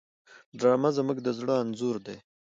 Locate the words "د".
1.23-1.27